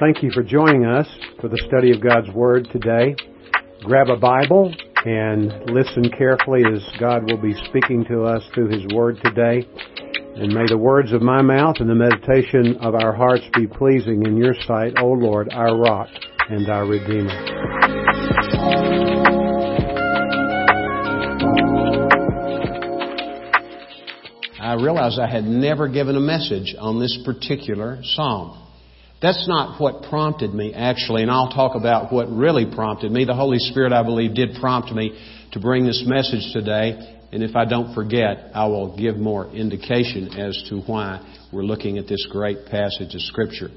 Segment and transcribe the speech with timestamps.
[0.00, 1.06] Thank you for joining us
[1.40, 3.14] for the study of God's Word today.
[3.84, 4.74] Grab a Bible
[5.04, 9.64] and listen carefully as God will be speaking to us through His Word today.
[10.34, 14.26] And may the words of my mouth and the meditation of our hearts be pleasing
[14.26, 16.08] in your sight, O Lord, our rock
[16.50, 17.30] and our Redeemer.
[24.58, 28.63] I realized I had never given a message on this particular psalm.
[29.24, 33.24] That's not what prompted me, actually, and I'll talk about what really prompted me.
[33.24, 35.18] The Holy Spirit, I believe, did prompt me
[35.52, 40.28] to bring this message today, and if I don't forget, I will give more indication
[40.38, 43.70] as to why we're looking at this great passage of Scripture.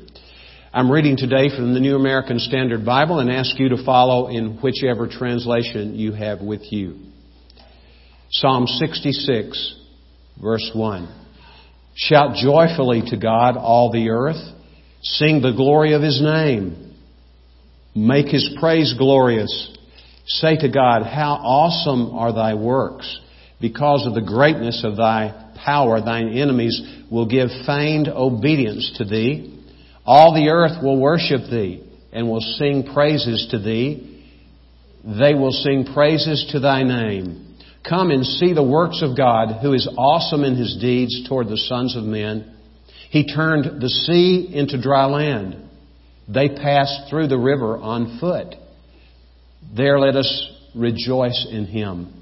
[0.73, 4.57] I'm reading today from the New American Standard Bible and ask you to follow in
[4.57, 6.97] whichever translation you have with you.
[8.31, 9.75] Psalm 66,
[10.41, 11.07] verse 1.
[11.95, 14.55] Shout joyfully to God, all the earth.
[15.01, 16.95] Sing the glory of His name.
[17.95, 19.75] Make His praise glorious.
[20.25, 23.19] Say to God, How awesome are Thy works!
[23.59, 26.79] Because of the greatness of Thy power, Thine enemies
[27.11, 29.59] will give feigned obedience to Thee.
[30.05, 34.23] All the earth will worship Thee and will sing praises to Thee.
[35.03, 37.55] They will sing praises to Thy name.
[37.87, 41.57] Come and see the works of God, who is awesome in his deeds toward the
[41.57, 42.56] sons of men.
[43.09, 45.69] He turned the sea into dry land.
[46.27, 48.55] They passed through the river on foot.
[49.75, 52.13] There let us rejoice in him.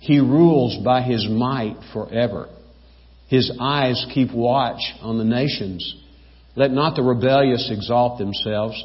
[0.00, 2.48] He rules by his might forever.
[3.28, 5.94] His eyes keep watch on the nations.
[6.56, 8.82] Let not the rebellious exalt themselves.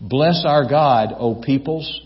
[0.00, 2.00] Bless our God, O peoples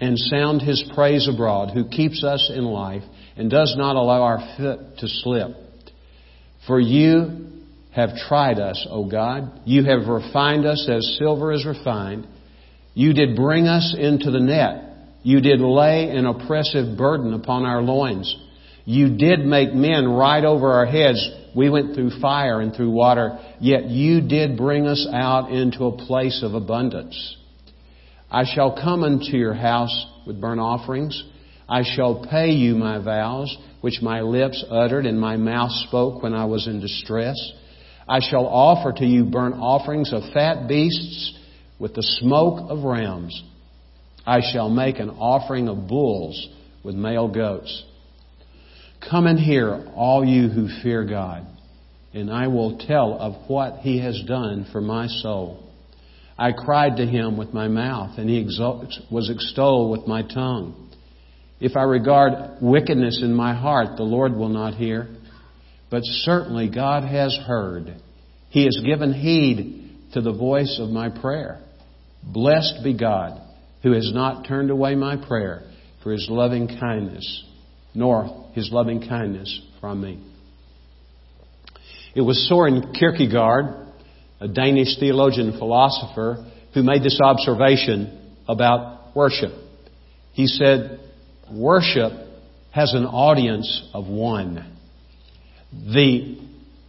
[0.00, 3.02] and sound his praise abroad, who keeps us in life
[3.36, 5.56] and does not allow our foot to slip.
[6.66, 7.46] For you
[7.92, 9.60] have tried us, O God.
[9.64, 12.26] You have refined us as silver is refined.
[12.94, 14.84] You did bring us into the net.
[15.22, 18.34] You did lay an oppressive burden upon our loins.
[18.84, 21.26] You did make men ride over our heads.
[21.56, 25.96] We went through fire and through water, yet you did bring us out into a
[25.96, 27.36] place of abundance.
[28.30, 31.22] I shall come unto your house with burnt offerings.
[31.68, 36.32] I shall pay you my vows, which my lips uttered and my mouth spoke when
[36.32, 37.36] I was in distress.
[38.08, 41.38] I shall offer to you burnt offerings of fat beasts
[41.78, 43.42] with the smoke of rams.
[44.24, 46.48] I shall make an offering of bulls
[46.82, 47.84] with male goats.
[49.10, 51.46] Come and hear, all you who fear God,
[52.14, 55.62] and I will tell of what he has done for my soul.
[56.38, 58.42] I cried to him with my mouth, and he
[59.10, 60.83] was extolled with my tongue.
[61.60, 65.08] If I regard wickedness in my heart, the Lord will not hear.
[65.90, 67.94] But certainly God has heard.
[68.50, 71.60] He has given heed to the voice of my prayer.
[72.22, 73.40] Blessed be God,
[73.82, 75.62] who has not turned away my prayer
[76.02, 77.44] for his loving kindness,
[77.94, 80.22] nor his loving kindness from me.
[82.14, 83.84] It was Soren Kierkegaard
[84.44, 89.52] a Danish theologian philosopher who made this observation about worship.
[90.32, 91.00] He said,
[91.52, 92.12] Worship
[92.70, 94.76] has an audience of one.
[95.72, 96.38] The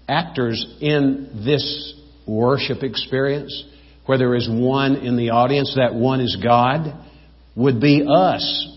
[0.07, 1.93] actors in this
[2.27, 3.65] worship experience,
[4.05, 6.93] where there is one in the audience, that one is God,
[7.55, 8.67] would be us.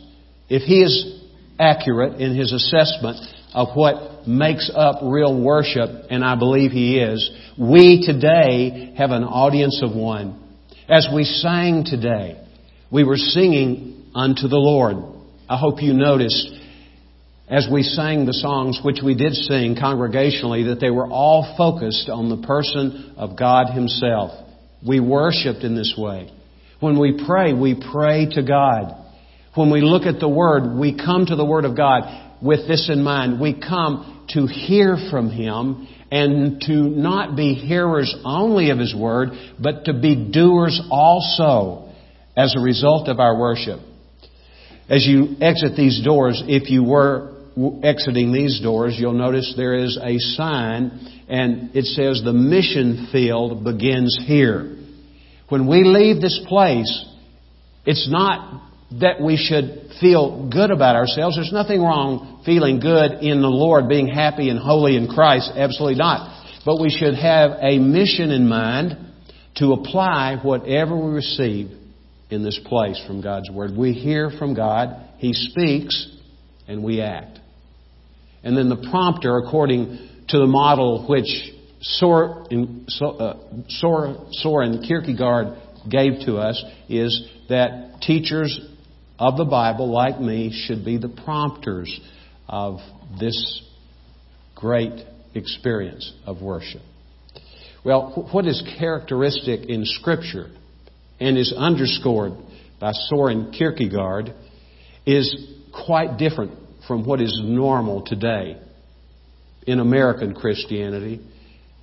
[0.49, 1.21] If He is
[1.59, 3.19] accurate in His assessment
[3.55, 9.25] of what makes up real worship, and I believe He is, we today have an
[9.25, 10.43] audience of one.
[10.89, 12.43] As we sang today,
[12.91, 15.18] we were singing unto the Lord.
[15.49, 16.47] I hope you noticed
[17.49, 22.11] as we sang the songs, which we did sing congregationally, that they were all focused
[22.11, 24.33] on the person of God Himself.
[24.87, 26.31] We worshiped in this way.
[26.81, 28.95] When we pray, we pray to God.
[29.55, 32.91] When we look at the Word, we come to the Word of God with this
[32.93, 33.41] in mind.
[33.41, 39.31] We come to hear from Him and to not be hearers only of His Word,
[39.59, 41.91] but to be doers also
[42.37, 43.81] as a result of our worship.
[44.89, 47.35] As you exit these doors, if you were
[47.83, 53.65] exiting these doors, you'll notice there is a sign and it says the mission field
[53.65, 54.77] begins here.
[55.49, 57.07] When we leave this place,
[57.85, 58.63] it's not
[59.01, 61.37] that we should feel good about ourselves.
[61.37, 65.51] There's nothing wrong feeling good in the Lord, being happy and holy in Christ.
[65.55, 66.63] Absolutely not.
[66.65, 68.97] But we should have a mission in mind
[69.57, 71.78] to apply whatever we receive
[72.31, 73.77] in this place from God's Word.
[73.77, 76.17] We hear from God, He speaks,
[76.67, 77.39] and we act.
[78.43, 81.27] And then the prompter, according to the model which
[81.81, 83.35] Soren, uh,
[83.69, 85.59] Soren Kierkegaard
[85.91, 88.61] gave to us is that teachers
[89.19, 92.01] of the Bible, like me, should be the prompters
[92.49, 92.79] of
[93.19, 93.63] this
[94.55, 95.05] great
[95.35, 96.83] experience of worship.
[97.85, 100.51] Well, what is characteristic in Scripture
[101.21, 102.33] and is underscored
[102.81, 104.33] by Soren Kierkegaard
[105.05, 105.53] is
[105.87, 106.53] quite different
[106.87, 108.61] from what is normal today
[109.67, 111.21] in American Christianity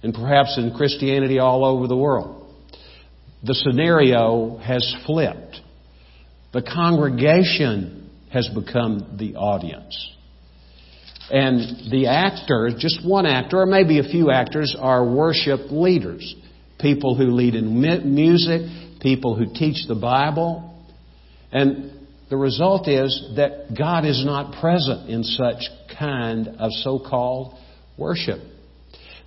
[0.01, 2.53] and perhaps in Christianity all over the world.
[3.43, 5.59] The scenario has flipped.
[6.53, 10.11] The congregation has become the audience.
[11.29, 16.35] And the actor, just one actor, or maybe a few actors, are worship leaders.
[16.79, 18.61] People who lead in music,
[19.05, 20.73] people who teach the Bible.
[21.51, 21.91] And
[22.31, 25.61] the result is that God is not present in such
[25.99, 27.53] kind of so called
[27.99, 28.39] worship.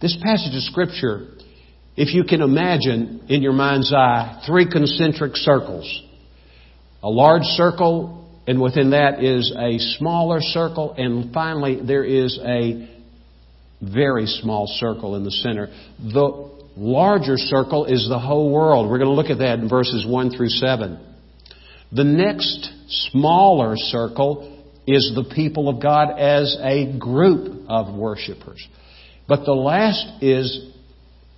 [0.02, 1.28] This passage of Scripture,
[1.96, 6.02] if you can imagine in your mind's eye three concentric circles
[7.00, 12.88] a large circle and within that is a smaller circle, and finally there is a
[13.80, 15.68] very small circle in the center.
[16.00, 18.88] The larger circle is the whole world.
[18.88, 20.98] We're going to look at that in verses 1 through 7.
[21.90, 22.70] The next
[23.10, 28.66] smaller circle is the people of God as a group of worshipers.
[29.26, 30.70] But the last is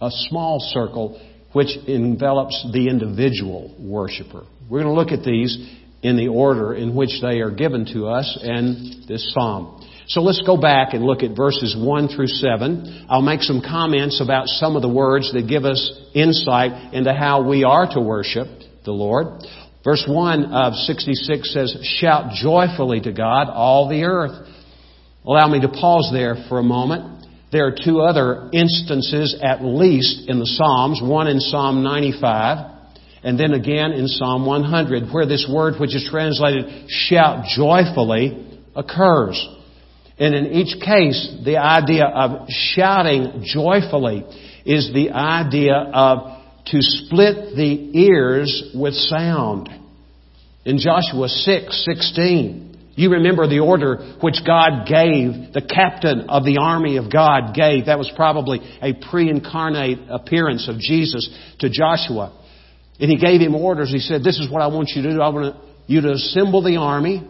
[0.00, 1.20] a small circle
[1.52, 4.44] which envelops the individual worshiper.
[4.69, 5.56] We're going to look at these
[6.02, 9.84] in the order in which they are given to us in this psalm.
[10.10, 13.06] So let's go back and look at verses 1 through 7.
[13.08, 15.80] I'll make some comments about some of the words that give us
[16.14, 18.48] insight into how we are to worship
[18.84, 19.44] the Lord.
[19.84, 24.48] Verse 1 of 66 says, Shout joyfully to God, all the earth.
[25.24, 27.28] Allow me to pause there for a moment.
[27.52, 31.00] There are two other instances, at least, in the Psalms.
[31.00, 32.78] One in Psalm 95
[33.22, 39.46] and then again in Psalm 100, where this word which is translated shout joyfully occurs.
[40.20, 44.25] And in each case, the idea of shouting joyfully
[44.67, 49.70] is the idea of to split the ears with sound.
[50.67, 56.58] In Joshua 6, 16, you remember the order which God gave, the captain of the
[56.61, 57.87] army of God gave.
[57.87, 61.31] That was probably a pre-incarnate appearance of Jesus
[61.61, 62.38] to Joshua.
[63.00, 63.90] And he gave him orders.
[63.90, 65.22] He said, This is what I want you to do.
[65.22, 65.56] I want
[65.87, 67.26] you to assemble the army.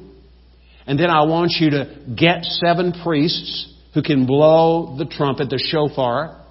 [0.86, 5.58] And then I want you to get seven priests who can blow the trumpet, the
[5.58, 6.44] shofar.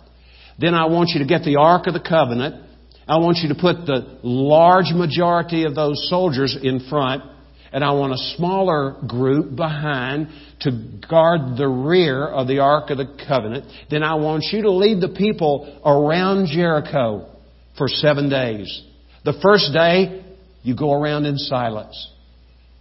[0.57, 2.65] Then I want you to get the Ark of the Covenant.
[3.07, 7.23] I want you to put the large majority of those soldiers in front.
[7.71, 10.29] And I want a smaller group behind
[10.61, 10.71] to
[11.07, 13.65] guard the rear of the Ark of the Covenant.
[13.89, 17.29] Then I want you to lead the people around Jericho
[17.77, 18.83] for seven days.
[19.23, 20.25] The first day,
[20.63, 22.11] you go around in silence.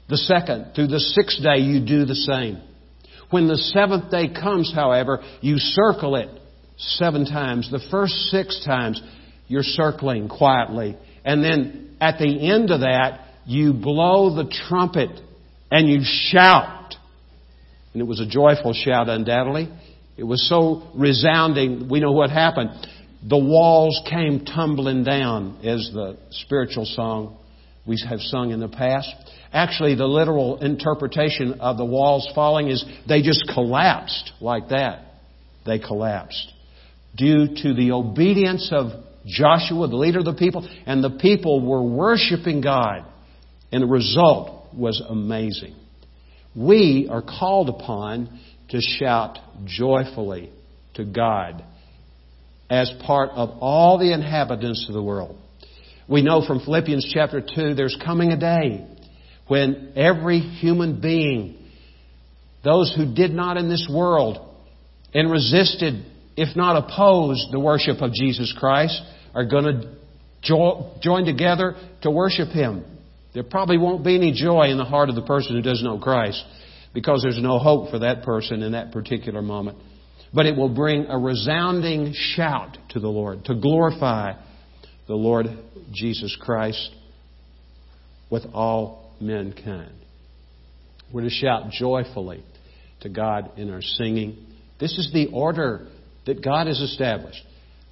[0.09, 2.63] The second, through the sixth day, you do the same.
[3.31, 6.31] When the seventh day comes, however, you circle it
[6.79, 7.71] seven times.
[7.71, 9.03] The first six times,
[9.49, 10.97] you're circling quietly.
[11.25, 15.11] And then at the end of that, you blow the trumpet
[15.71, 16.95] and you shout.
[17.93, 19.69] And it was a joyful shout, undoubtedly.
[20.17, 21.89] It was so resounding.
[21.91, 22.71] We know what happened
[23.27, 27.37] the walls came tumbling down, as the spiritual song
[27.89, 29.09] we have sung in the past.
[29.53, 35.07] Actually, the literal interpretation of the walls falling is they just collapsed like that.
[35.65, 36.53] They collapsed.
[37.17, 41.83] Due to the obedience of Joshua, the leader of the people, and the people were
[41.83, 43.07] worshiping God.
[43.73, 45.75] And the result was amazing.
[46.55, 48.39] We are called upon
[48.71, 50.51] to shout joyfully
[50.95, 51.65] to God
[52.71, 55.39] as part of all the inhabitants of the world.
[56.09, 58.87] We know from Philippians chapter 2 there's coming a day
[59.47, 61.57] when every human being,
[62.65, 64.39] those who did not in this world
[65.13, 66.05] and resisted,
[66.37, 69.01] if not opposed, the worship of Jesus Christ,
[69.35, 69.97] are going to
[70.43, 72.85] jo- join together to worship Him.
[73.35, 75.99] There probably won't be any joy in the heart of the person who doesn't know
[75.99, 76.43] Christ
[76.95, 79.79] because there's no hope for that person in that particular moment
[80.33, 84.35] but it will bring a resounding shout to the Lord to glorify
[85.09, 85.47] the Lord
[85.93, 86.91] Jesus Christ
[88.31, 89.95] with all mankind.
[91.13, 92.45] We're to shout joyfully
[93.01, 94.37] to God in our singing.
[94.79, 95.89] This is the order
[96.27, 97.43] that God has established.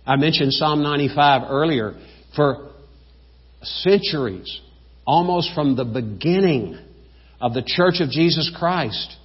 [0.07, 1.95] I mentioned Psalm 95 earlier.
[2.37, 2.69] For
[3.63, 4.61] centuries,
[5.07, 6.79] almost from the beginning
[7.41, 9.17] of the Church of Jesus Christ,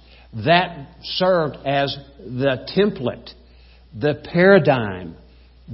[0.46, 3.30] that served as the template,
[3.94, 5.14] the paradigm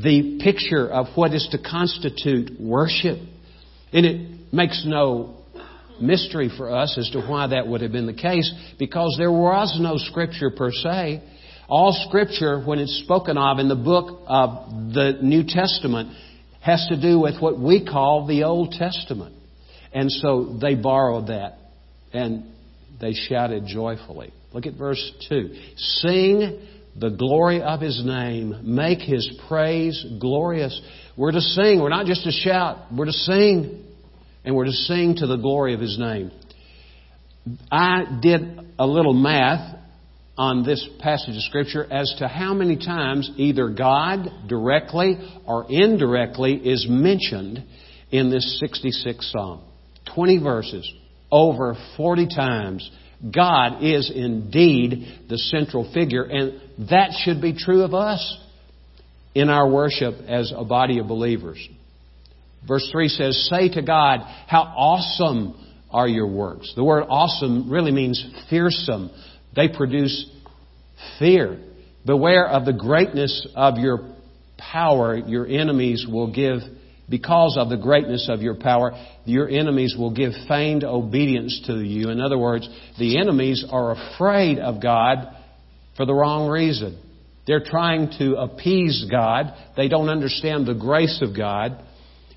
[0.02, 3.18] the picture of what is to constitute worship.
[3.92, 5.36] And it makes no
[6.00, 9.78] mystery for us as to why that would have been the case because there was
[9.80, 11.22] no scripture per se.
[11.68, 16.16] All scripture, when it's spoken of in the book of the New Testament,
[16.60, 19.34] has to do with what we call the Old Testament.
[19.92, 21.58] And so they borrowed that
[22.12, 22.44] and
[23.00, 24.32] they shouted joyfully.
[24.52, 25.54] Look at verse 2.
[25.76, 26.66] Sing
[26.98, 28.60] the glory of his name.
[28.64, 30.80] Make his praise glorious.
[31.16, 31.80] We're to sing.
[31.80, 32.92] We're not just to shout.
[32.96, 33.84] We're to sing.
[34.44, 36.30] And we're to sing to the glory of his name.
[37.70, 38.42] I did
[38.78, 39.76] a little math
[40.36, 46.54] on this passage of Scripture as to how many times either God directly or indirectly
[46.54, 47.64] is mentioned
[48.10, 49.62] in this 66th Psalm.
[50.14, 50.90] 20 verses,
[51.30, 52.90] over 40 times.
[53.34, 58.38] God is indeed the central figure, and that should be true of us
[59.34, 61.66] in our worship as a body of believers.
[62.66, 65.54] Verse 3 says, Say to God, How awesome
[65.90, 66.72] are your works.
[66.76, 69.10] The word awesome really means fearsome.
[69.54, 70.30] They produce
[71.18, 71.58] fear.
[72.04, 74.14] Beware of the greatness of your
[74.56, 75.16] power.
[75.16, 76.60] Your enemies will give,
[77.08, 78.92] because of the greatness of your power,
[79.24, 82.10] your enemies will give feigned obedience to you.
[82.10, 82.68] In other words,
[82.98, 85.34] the enemies are afraid of God
[85.98, 87.02] for the wrong reason.
[87.46, 89.52] They're trying to appease God.
[89.76, 91.82] They don't understand the grace of God.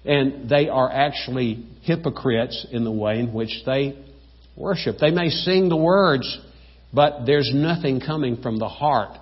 [0.03, 4.03] And they are actually hypocrites in the way in which they
[4.57, 4.97] worship.
[4.99, 6.39] They may sing the words,
[6.91, 9.15] but there's nothing coming from the heart.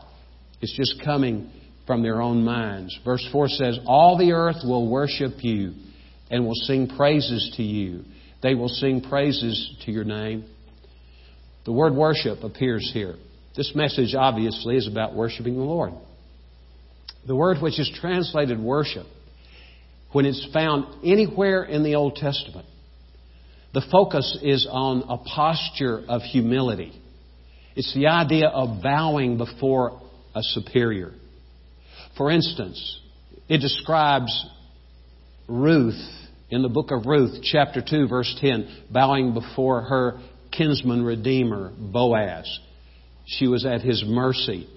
[0.62, 1.52] It's just coming
[1.86, 2.98] from their own minds.
[3.04, 5.74] Verse 4 says, All the earth will worship you
[6.32, 8.06] and will sing praises to you.
[8.42, 10.46] They will sing praises to your name.
[11.66, 13.16] The word worship appears here.
[13.60, 15.92] This message obviously is about worshiping the Lord.
[17.28, 19.06] The word which is translated worship,
[20.14, 22.66] when it's found anywhere in the Old Testament,
[23.74, 26.94] the focus is on a posture of humility.
[27.76, 30.02] It's the idea of bowing before
[30.34, 31.12] a superior.
[32.16, 33.02] For instance,
[33.50, 34.32] it describes
[35.50, 36.02] Ruth
[36.50, 42.60] in the book of Ruth, chapter 2, verse 10, bowing before her kinsman redeemer, Boaz.
[43.38, 44.68] She was at his mercy.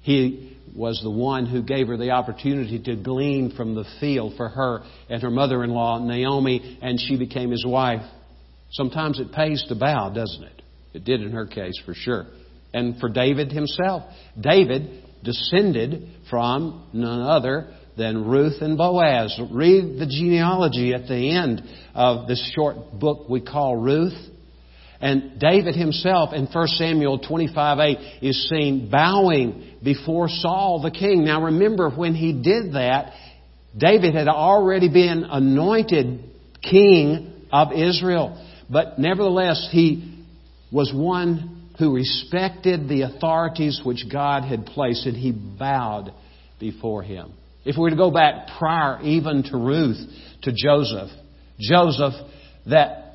[0.00, 4.48] He was the one who gave her the opportunity to glean from the field for
[4.48, 8.02] her and her mother in law, Naomi, and she became his wife.
[8.70, 10.62] Sometimes it pays to bow, doesn't it?
[10.94, 12.26] It did in her case, for sure.
[12.72, 14.04] And for David himself.
[14.40, 19.38] David descended from none other than Ruth and Boaz.
[19.50, 21.62] Read the genealogy at the end
[21.94, 24.16] of this short book we call Ruth.
[25.00, 31.24] And David himself in 1 Samuel 25 8 is seen bowing before Saul the king.
[31.24, 33.12] Now remember, when he did that,
[33.76, 36.24] David had already been anointed
[36.62, 38.44] king of Israel.
[38.68, 40.24] But nevertheless, he
[40.72, 46.12] was one who respected the authorities which God had placed, and he bowed
[46.58, 47.32] before him.
[47.64, 49.98] If we were to go back prior even to Ruth,
[50.42, 51.10] to Joseph,
[51.60, 52.14] Joseph,
[52.66, 53.07] that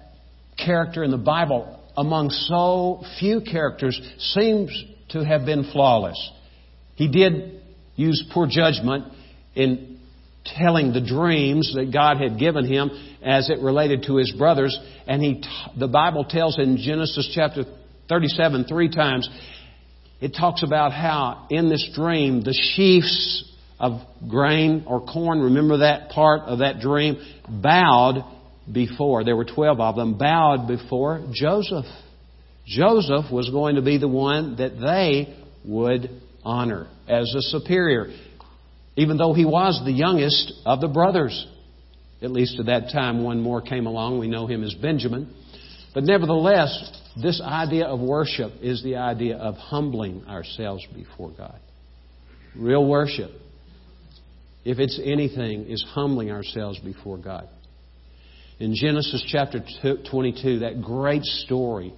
[0.58, 4.72] character in the Bible, among so few characters, seems
[5.10, 6.32] to have been flawless.
[6.96, 7.62] He did
[7.96, 9.06] use poor judgment
[9.56, 10.00] in
[10.46, 12.90] telling the dreams that God had given him
[13.24, 15.44] as it related to his brothers, and he,
[15.78, 17.64] the Bible tells in Genesis chapter
[18.10, 19.30] 37 three times,
[20.20, 26.10] it talks about how in this dream the sheaves of grain or corn, remember that
[26.10, 27.18] part of that dream,
[27.50, 28.24] bowed
[28.72, 31.86] before, there were 12 of them, bowed before Joseph.
[32.66, 36.10] Joseph was going to be the one that they would
[36.44, 38.08] honor as a superior,
[38.96, 41.48] even though he was the youngest of the brothers.
[42.22, 44.20] At least at that time, one more came along.
[44.20, 45.34] We know him as Benjamin.
[45.94, 46.92] But nevertheless,
[47.22, 51.60] this idea of worship is the idea of humbling ourselves before God.
[52.56, 53.32] Real worship,
[54.64, 57.50] if it's anything, is humbling ourselves before God.
[58.64, 59.60] In Genesis chapter
[60.10, 61.94] 22, that great story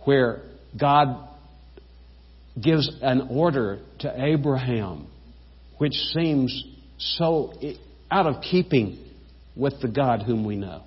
[0.00, 0.42] where
[0.76, 1.28] God
[2.60, 5.06] gives an order to Abraham,
[5.78, 6.64] which seems
[6.98, 7.52] so
[8.10, 8.98] out of keeping
[9.54, 10.82] with the God whom we know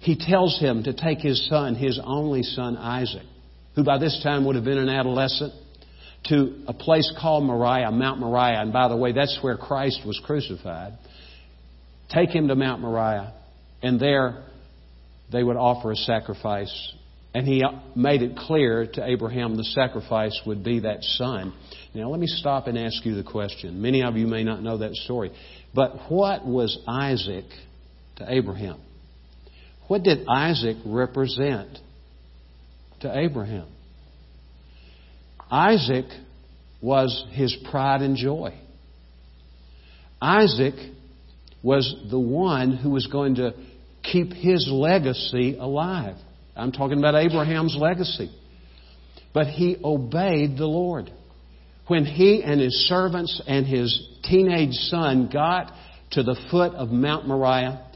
[0.00, 3.26] he tells him to take his son, his only son Isaac,
[3.74, 5.52] who by this time would have been an adolescent,
[6.30, 8.62] to a place called Moriah, Mount Moriah.
[8.62, 10.94] And by the way, that's where Christ was crucified.
[12.10, 13.34] Take him to Mount Moriah,
[13.82, 14.44] and there
[15.30, 16.92] they would offer a sacrifice
[17.34, 17.62] And he
[17.94, 21.52] made it clear to Abraham the sacrifice would be that son.
[21.94, 23.82] Now, let me stop and ask you the question.
[23.82, 25.30] Many of you may not know that story.
[25.74, 27.44] But what was Isaac
[28.16, 28.80] to Abraham?
[29.88, 31.78] What did Isaac represent
[33.00, 33.68] to Abraham?
[35.50, 36.06] Isaac
[36.82, 38.54] was his pride and joy.
[40.20, 40.74] Isaac
[41.68, 43.52] was the one who was going to
[44.02, 46.16] keep his legacy alive.
[46.56, 48.30] I'm talking about Abraham's legacy.
[49.34, 51.12] But he obeyed the Lord.
[51.86, 55.70] When he and his servants and his teenage son got
[56.12, 57.86] to the foot of Mount Moriah,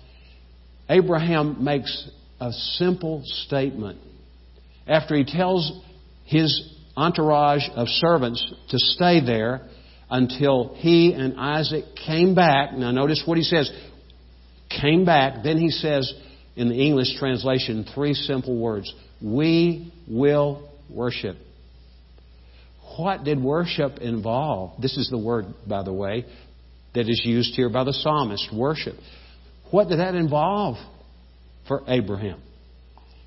[0.91, 2.11] Abraham makes
[2.43, 3.99] a simple statement.
[4.87, 5.81] After he tells
[6.27, 9.63] his entourage of servants to stay there
[10.13, 12.75] until he and Isaac came back.
[12.75, 13.71] Now, notice what he says
[14.69, 15.43] came back.
[15.43, 16.13] Then he says,
[16.55, 18.93] in the English translation, three simple words
[19.23, 21.37] We will worship.
[22.99, 24.81] What did worship involve?
[24.83, 26.27] This is the word, by the way,
[26.95, 28.97] that is used here by the psalmist worship.
[29.71, 30.77] What did that involve
[31.67, 32.43] for Abraham?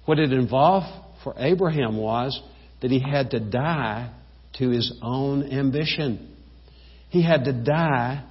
[0.06, 0.86] What it involved
[1.24, 2.40] for Abraham was
[2.84, 4.12] that he had to die
[4.60, 6.35] to his own ambition.
[7.16, 8.26] He had to die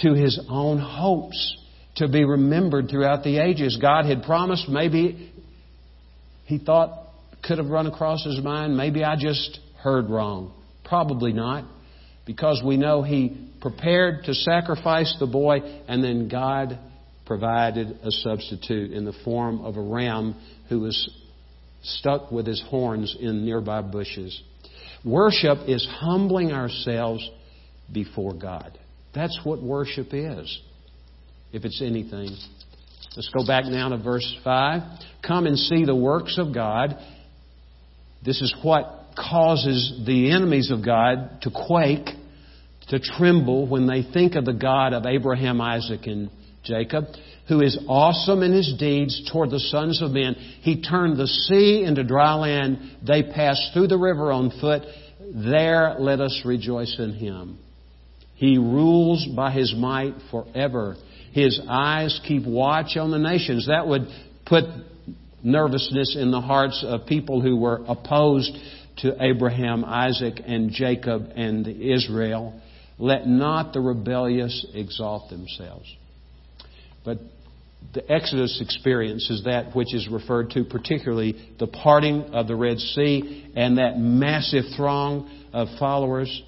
[0.00, 1.56] to his own hopes
[1.96, 3.78] to be remembered throughout the ages.
[3.80, 5.32] God had promised, maybe
[6.44, 7.06] he thought
[7.42, 10.52] could have run across his mind, maybe I just heard wrong.
[10.84, 11.64] Probably not,
[12.26, 16.78] because we know he prepared to sacrifice the boy, and then God
[17.24, 20.34] provided a substitute in the form of a ram
[20.68, 21.10] who was
[21.82, 24.38] stuck with his horns in nearby bushes.
[25.02, 27.26] Worship is humbling ourselves
[27.92, 28.78] before God.
[29.14, 30.60] That's what worship is,
[31.52, 32.36] if it's anything.
[33.16, 34.82] Let's go back now to verse 5.
[35.26, 36.96] Come and see the works of God.
[38.24, 42.08] This is what causes the enemies of God to quake,
[42.88, 46.30] to tremble when they think of the God of Abraham, Isaac, and
[46.64, 47.04] Jacob,
[47.48, 50.34] who is awesome in his deeds toward the sons of men.
[50.60, 52.78] He turned the sea into dry land.
[53.06, 54.82] They passed through the river on foot.
[55.34, 57.58] There let us rejoice in him.
[58.38, 60.94] He rules by his might forever.
[61.32, 63.66] His eyes keep watch on the nations.
[63.66, 64.06] That would
[64.46, 64.62] put
[65.42, 68.56] nervousness in the hearts of people who were opposed
[68.98, 72.60] to Abraham, Isaac, and Jacob and Israel.
[72.96, 75.92] Let not the rebellious exalt themselves.
[77.04, 77.18] But
[77.92, 82.78] the Exodus experience is that which is referred to particularly the parting of the Red
[82.78, 86.42] Sea and that massive throng of followers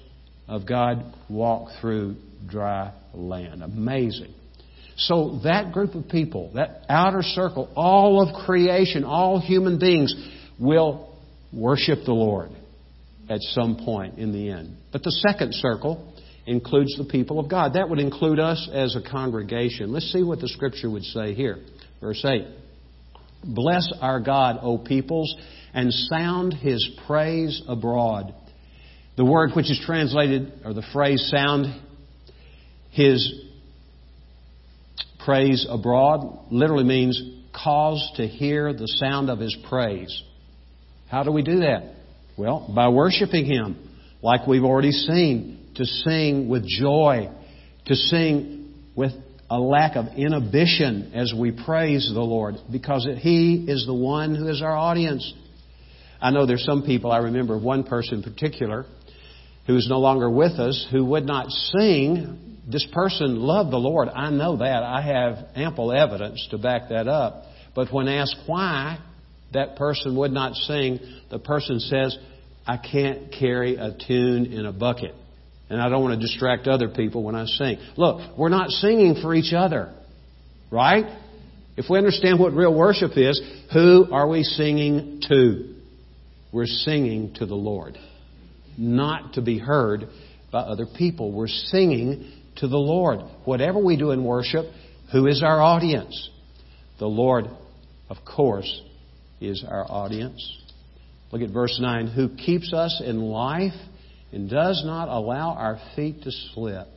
[0.51, 3.63] of God walk through dry land.
[3.63, 4.33] Amazing.
[4.97, 10.13] So that group of people, that outer circle, all of creation, all human beings
[10.59, 11.17] will
[11.53, 12.51] worship the Lord
[13.29, 14.75] at some point in the end.
[14.91, 16.13] But the second circle
[16.45, 17.73] includes the people of God.
[17.75, 19.93] That would include us as a congregation.
[19.93, 21.59] Let's see what the scripture would say here.
[22.01, 22.45] Verse 8.
[23.45, 25.33] Bless our God, O peoples,
[25.73, 28.33] and sound his praise abroad.
[29.17, 31.67] The word which is translated, or the phrase sound
[32.91, 33.45] his
[35.23, 37.21] praise abroad, literally means
[37.53, 40.23] cause to hear the sound of his praise.
[41.09, 41.95] How do we do that?
[42.37, 43.89] Well, by worshiping him,
[44.21, 47.29] like we've already seen, to sing with joy,
[47.85, 49.11] to sing with
[49.49, 54.47] a lack of inhibition as we praise the Lord, because He is the one who
[54.47, 55.33] is our audience.
[56.21, 58.85] I know there's some people, I remember one person in particular,
[59.71, 62.57] who is no longer with us, who would not sing.
[62.69, 64.09] This person loved the Lord.
[64.09, 64.83] I know that.
[64.83, 67.45] I have ample evidence to back that up.
[67.73, 68.99] But when asked why
[69.53, 72.17] that person would not sing, the person says,
[72.67, 75.15] I can't carry a tune in a bucket.
[75.69, 77.77] And I don't want to distract other people when I sing.
[77.95, 79.93] Look, we're not singing for each other.
[80.69, 81.17] Right?
[81.77, 85.75] If we understand what real worship is, who are we singing to?
[86.51, 87.97] We're singing to the Lord
[88.77, 90.07] not to be heard
[90.51, 91.31] by other people.
[91.31, 93.19] We're singing to the Lord.
[93.45, 94.65] Whatever we do in worship,
[95.11, 96.29] who is our audience?
[96.99, 97.45] The Lord,
[98.09, 98.81] of course,
[99.39, 100.57] is our audience.
[101.31, 102.07] Look at verse 9.
[102.07, 103.73] Who keeps us in life
[104.31, 106.87] and does not allow our feet to slip.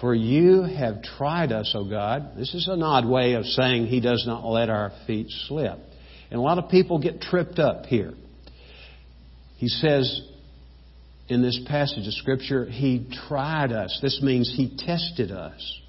[0.00, 2.32] For you have tried us, O God.
[2.36, 5.78] This is an odd way of saying He does not let our feet slip.
[6.30, 8.12] And a lot of people get tripped up here.
[9.56, 10.20] He says,
[11.28, 13.98] in this passage of Scripture, He tried us.
[14.02, 15.80] This means He tested us.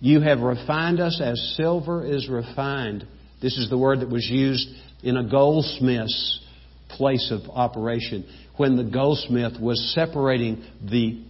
[0.00, 3.06] You have refined us as silver is refined.
[3.40, 4.68] This is the word that was used
[5.02, 6.40] in a goldsmith's
[6.88, 8.26] place of operation
[8.56, 11.22] when the goldsmith was separating the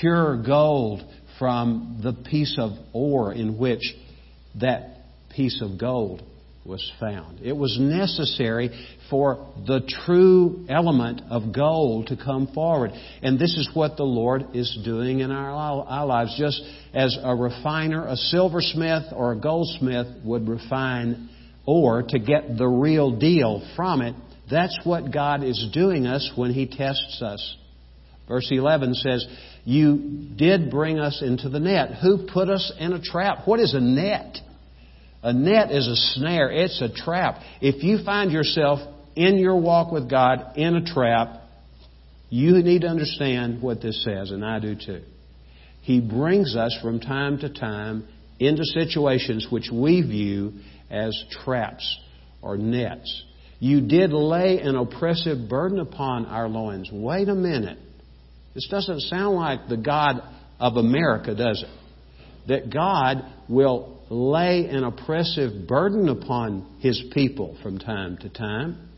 [0.00, 1.02] pure gold
[1.38, 3.94] from the piece of ore in which
[4.60, 4.98] that
[5.34, 6.22] piece of gold
[6.68, 7.40] was found.
[7.42, 8.70] It was necessary
[9.08, 12.92] for the true element of gold to come forward.
[13.22, 16.36] And this is what the Lord is doing in our, our lives.
[16.38, 21.30] Just as a refiner, a silversmith, or a goldsmith would refine
[21.64, 24.14] ore to get the real deal from it,
[24.50, 27.56] that's what God is doing us when He tests us.
[28.28, 29.26] Verse 11 says,
[29.64, 31.96] You did bring us into the net.
[32.02, 33.46] Who put us in a trap?
[33.46, 34.38] What is a net?
[35.22, 36.50] A net is a snare.
[36.50, 37.40] It's a trap.
[37.60, 38.80] If you find yourself
[39.16, 41.40] in your walk with God in a trap,
[42.30, 45.02] you need to understand what this says, and I do too.
[45.82, 48.06] He brings us from time to time
[48.38, 50.52] into situations which we view
[50.90, 51.98] as traps
[52.42, 53.24] or nets.
[53.58, 56.90] You did lay an oppressive burden upon our loins.
[56.92, 57.78] Wait a minute.
[58.54, 60.22] This doesn't sound like the God
[60.60, 62.48] of America, does it?
[62.48, 68.88] That God will lay an oppressive burden upon His people from time to time.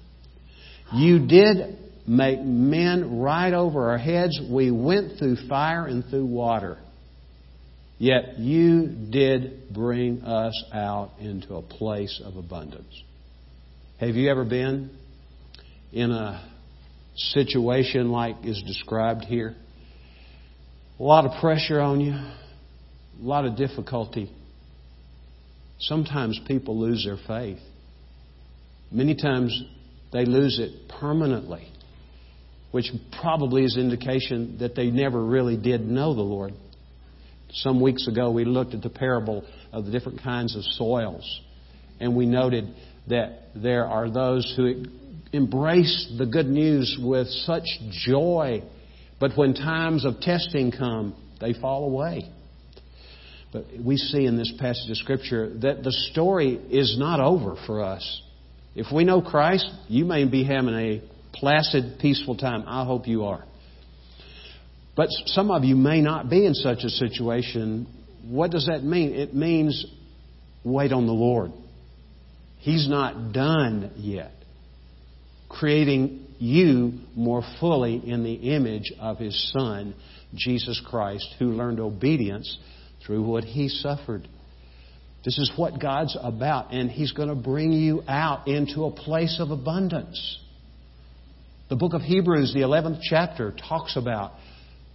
[0.92, 4.40] You did make men ride over our heads.
[4.50, 6.78] We went through fire and through water.
[7.98, 13.02] Yet you did bring us out into a place of abundance.
[13.98, 14.90] Have you ever been
[15.92, 16.42] in a
[17.14, 19.54] situation like is described here?
[20.98, 22.32] A lot of pressure on you, a
[23.20, 24.30] lot of difficulty.
[25.80, 27.58] Sometimes people lose their faith.
[28.90, 29.62] Many times
[30.12, 31.66] they lose it permanently,
[32.70, 32.90] which
[33.20, 36.52] probably is indication that they never really did know the Lord.
[37.52, 41.40] Some weeks ago, we looked at the parable of the different kinds of soils,
[41.98, 42.74] and we noted
[43.08, 44.84] that there are those who
[45.32, 47.64] embrace the good news with such
[48.06, 48.62] joy,
[49.18, 52.30] but when times of testing come, they fall away.
[53.52, 57.82] But we see in this passage of Scripture that the story is not over for
[57.82, 58.22] us.
[58.74, 62.64] If we know Christ, you may be having a placid, peaceful time.
[62.66, 63.44] I hope you are.
[64.96, 67.86] But some of you may not be in such a situation.
[68.28, 69.14] What does that mean?
[69.14, 69.86] It means
[70.62, 71.52] wait on the Lord.
[72.58, 74.32] He's not done yet
[75.50, 79.94] creating you more fully in the image of His Son,
[80.34, 82.56] Jesus Christ, who learned obedience
[83.04, 84.28] through what He suffered.
[85.24, 89.38] This is what God's about, and He's going to bring you out into a place
[89.40, 90.38] of abundance.
[91.68, 94.32] The book of Hebrews, the 11th chapter, talks about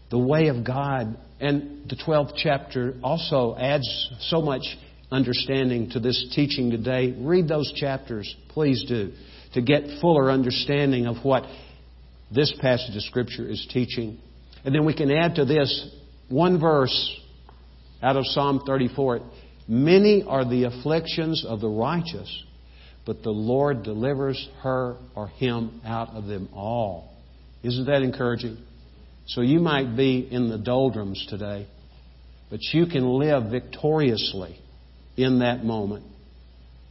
[0.10, 1.18] the way of God.
[1.40, 3.88] And the 12th chapter also adds
[4.22, 4.64] so much
[5.12, 7.16] understanding to this teaching today.
[7.18, 9.14] Read those chapters, please do,
[9.54, 11.44] to get fuller understanding of what
[12.34, 14.18] this passage of Scripture is teaching.
[14.64, 15.90] And then we can add to this
[16.28, 17.20] one verse
[18.02, 19.22] out of Psalm 34.
[19.68, 22.44] Many are the afflictions of the righteous,
[23.06, 27.14] but the Lord delivers her or him out of them all.
[27.64, 28.58] Isn't that encouraging?
[29.28, 31.68] So you might be in the doldrums today,
[32.50, 34.60] but you can live victoriously
[35.18, 36.06] in that moment.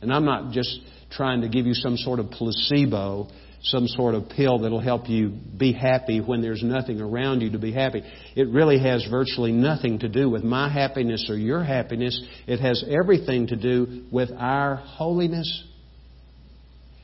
[0.02, 0.80] And I'm not just
[1.12, 3.28] trying to give you some sort of placebo,
[3.64, 7.58] some sort of pill that'll help you be happy when there's nothing around you to
[7.58, 8.02] be happy.
[8.36, 12.20] It really has virtually nothing to do with my happiness or your happiness.
[12.46, 15.64] It has everything to do with our holiness.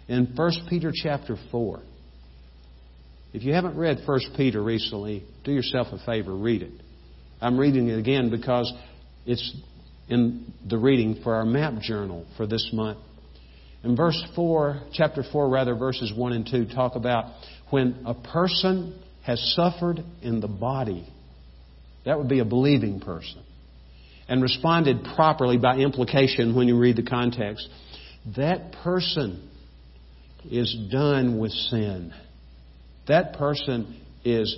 [0.06, 1.80] In 1 Peter chapter 4,
[3.32, 6.72] if you haven't read 1 Peter recently, do yourself a favor, read it.
[7.40, 8.70] I'm reading it again because
[9.24, 9.56] it's
[10.08, 12.98] in the reading for our map journal for this month.
[13.82, 17.32] In verse 4, chapter 4, rather, verses 1 and 2 talk about
[17.70, 21.06] when a person has suffered in the body,
[22.04, 23.42] that would be a believing person,
[24.28, 27.68] and responded properly by implication when you read the context,
[28.36, 29.48] that person
[30.50, 32.12] is done with sin
[33.10, 34.56] that person is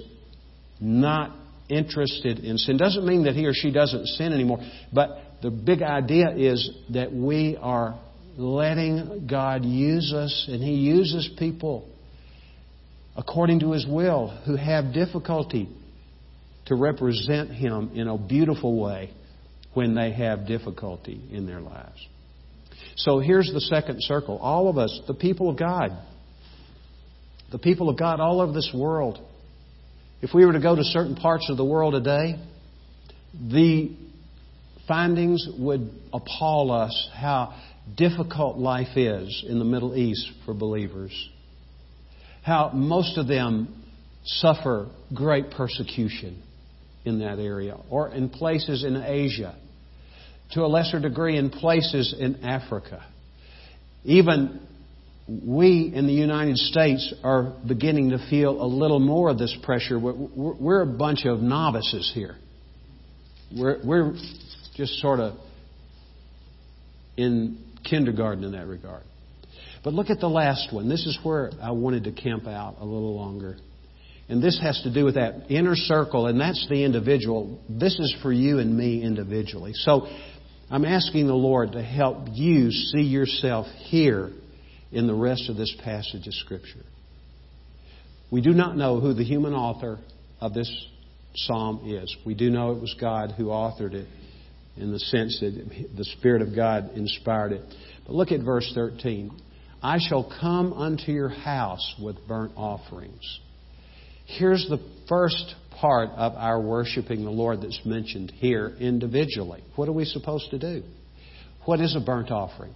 [0.78, 1.34] not
[1.70, 2.76] interested in sin.
[2.76, 4.58] Doesn't mean that he or she doesn't sin anymore,
[4.92, 5.08] but
[5.40, 7.98] the big idea is that we are
[8.36, 11.88] letting God use us, and He uses people
[13.16, 15.68] according to His will who have difficulty
[16.66, 19.10] to represent Him in a beautiful way
[19.74, 22.06] when they have difficulty in their lives.
[22.96, 24.38] So here's the second circle.
[24.38, 25.92] All of us, the people of God,
[27.50, 29.18] the people of God all over this world.
[30.20, 32.38] If we were to go to certain parts of the world today,
[33.34, 33.96] the
[34.86, 37.54] findings would appall us how
[37.96, 41.12] difficult life is in the Middle East for believers.
[42.42, 43.82] How most of them
[44.24, 46.42] suffer great persecution
[47.04, 49.56] in that area, or in places in Asia,
[50.52, 53.04] to a lesser degree in places in Africa.
[54.04, 54.60] Even
[55.26, 59.98] we in the United States are beginning to feel a little more of this pressure.
[59.98, 62.36] We're a bunch of novices here.
[63.56, 64.14] We're, we're
[64.76, 65.34] just sort of
[67.16, 69.02] in kindergarten in that regard.
[69.84, 70.88] But look at the last one.
[70.88, 73.56] This is where I wanted to camp out a little longer.
[74.28, 77.60] And this has to do with that inner circle, and that's the individual.
[77.68, 79.72] This is for you and me individually.
[79.74, 80.06] So
[80.70, 84.30] I'm asking the Lord to help you see yourself here
[84.92, 86.84] in the rest of this passage of Scripture.
[88.30, 89.98] We do not know who the human author
[90.40, 90.70] of this
[91.34, 92.16] psalm is.
[92.24, 94.06] We do know it was God who authored it
[94.76, 97.62] in the sense that the Spirit of God inspired it.
[98.06, 99.30] But look at verse 13.
[99.82, 103.40] I shall come unto your house with burnt offerings.
[104.26, 109.62] Here's the first part of our worshiping the Lord that's mentioned here individually.
[109.76, 110.82] What are we supposed to do?
[111.64, 112.74] What is a burnt offering?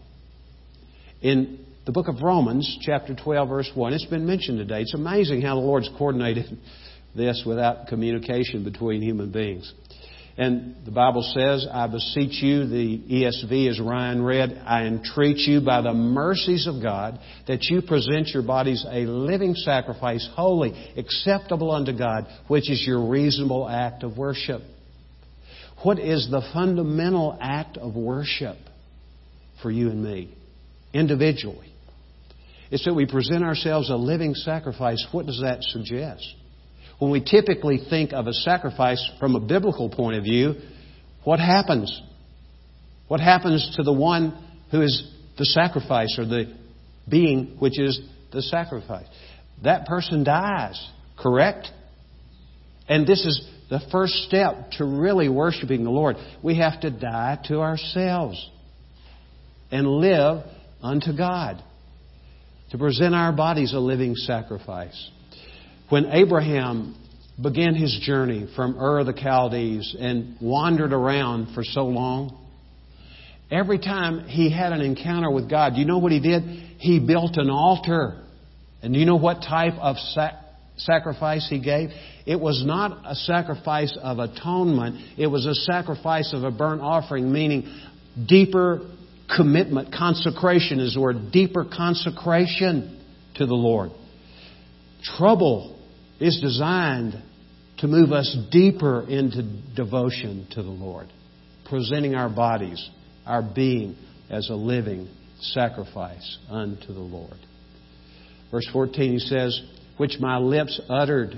[1.23, 4.83] In the book of Romans, chapter 12, verse 1, it's been mentioned today.
[4.83, 6.59] It's amazing how the Lord's coordinated
[7.17, 9.73] this without communication between human beings.
[10.39, 15.63] And the Bible says, I beseech you, the ESV as Ryan read, I entreat you
[15.63, 21.71] by the mercies of God that you present your bodies a living sacrifice, holy, acceptable
[21.71, 24.61] unto God, which is your reasonable act of worship.
[25.83, 28.57] What is the fundamental act of worship
[29.63, 30.37] for you and me,
[30.93, 31.73] individually?
[32.71, 35.07] It's that we present ourselves a living sacrifice.
[35.13, 36.27] What does that suggest?
[36.99, 40.55] When we typically think of a sacrifice from a biblical point of view,
[41.25, 42.01] what happens?
[43.09, 46.55] What happens to the one who is the sacrifice or the
[47.09, 48.01] being which is
[48.33, 49.07] the sacrifice?
[49.63, 50.83] That person dies,
[51.19, 51.69] correct?
[52.89, 56.17] And this is the first step to really worshiping the Lord.
[56.43, 58.51] We have to die to ourselves
[59.71, 60.45] and live
[60.83, 61.63] unto God.
[62.71, 65.11] To present our bodies a living sacrifice.
[65.89, 66.97] When Abraham
[67.41, 72.37] began his journey from Ur of the Chaldees and wandered around for so long,
[73.53, 76.43] every time he had an encounter with God, do you know what he did?
[76.79, 78.21] He built an altar.
[78.83, 80.35] And do you know what type of sac-
[80.77, 81.91] sacrifice he gave?
[82.27, 87.31] It was not a sacrifice of atonement, it was a sacrifice of a burnt offering,
[87.33, 87.73] meaning
[88.27, 88.81] deeper
[89.35, 89.95] commitment.
[89.95, 93.01] Consecration is the word, deeper consecration
[93.37, 93.91] to the Lord.
[95.17, 95.76] Trouble
[96.21, 97.23] is designed
[97.79, 99.43] to move us deeper into
[99.75, 101.09] devotion to the Lord,
[101.69, 102.89] presenting our bodies,
[103.27, 103.97] our being,
[104.31, 105.09] as a living
[105.41, 107.37] sacrifice unto the Lord.
[108.51, 109.61] Verse 14, he says,
[109.99, 111.35] Which my lips uttered,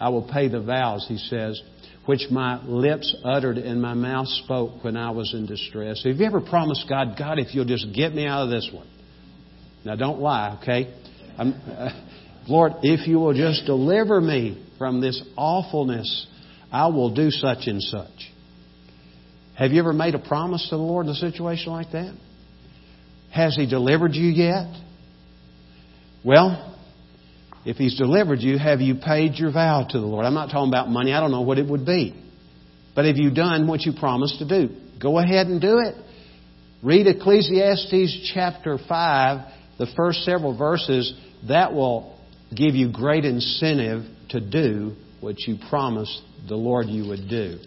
[0.00, 1.60] I will pay the vows, he says,
[2.06, 6.02] which my lips uttered and my mouth spoke when I was in distress.
[6.04, 8.86] Have you ever promised God, God, if you'll just get me out of this one?
[9.84, 10.94] Now, don't lie, okay?
[11.36, 11.90] Uh,
[12.48, 16.26] Lord, if you will just deliver me from this awfulness,
[16.70, 18.32] I will do such and such.
[19.56, 22.14] Have you ever made a promise to the Lord in a situation like that?
[23.32, 24.66] Has He delivered you yet?
[26.24, 26.76] Well,
[27.64, 30.24] if He's delivered you, have you paid your vow to the Lord?
[30.24, 31.12] I'm not talking about money.
[31.12, 32.14] I don't know what it would be.
[32.94, 34.74] But have you done what you promised to do?
[35.00, 35.94] Go ahead and do it.
[36.82, 41.12] Read Ecclesiastes chapter 5, the first several verses.
[41.48, 42.15] That will
[42.54, 47.58] give you great incentive to do what you promised the Lord you would do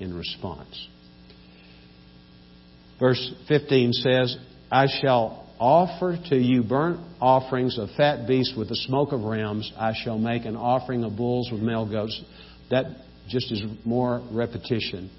[0.00, 0.88] in response.
[2.98, 4.36] Verse 15 says,
[4.70, 9.70] I shall offer to you burnt offerings of fat beasts with the smoke of rams.
[9.76, 12.20] I shall make an offering of bulls with male goats.
[12.70, 12.86] That
[13.28, 15.10] just is more repetition.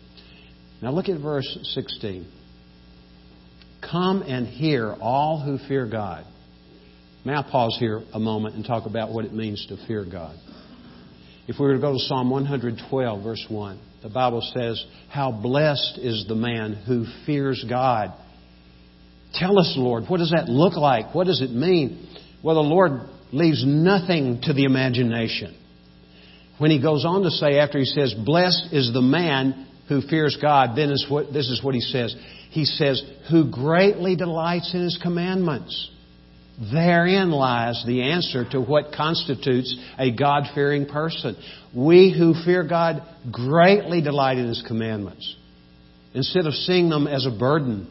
[0.82, 2.30] Now look at verse 16.
[3.90, 6.26] Come and hear all who fear God.
[7.26, 10.36] May I pause here a moment and talk about what it means to fear God?
[11.48, 16.00] If we were to go to Psalm 112, verse 1, the Bible says, How blessed
[16.00, 18.14] is the man who fears God.
[19.34, 21.16] Tell us, Lord, what does that look like?
[21.16, 22.08] What does it mean?
[22.44, 22.92] Well, the Lord
[23.32, 25.58] leaves nothing to the imagination.
[26.58, 30.38] When he goes on to say, after he says, Blessed is the man who fears
[30.42, 32.16] God, then is what, this is what he says.
[32.52, 35.90] He says, Who greatly delights in his commandments.
[36.72, 41.36] Therein lies the answer to what constitutes a God fearing person.
[41.76, 45.36] We who fear God greatly delight in His commandments.
[46.14, 47.88] Instead of seeing them as a burden,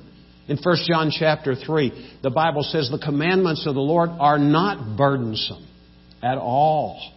[0.48, 4.96] In 1 John chapter 3, the Bible says the commandments of the Lord are not
[4.96, 5.66] burdensome
[6.22, 7.12] at all.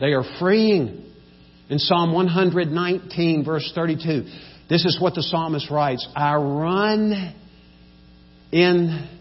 [0.00, 1.06] They are freeing.
[1.68, 4.24] In Psalm 119, verse 32,
[4.68, 7.34] this is what the psalmist writes I run
[8.50, 9.19] in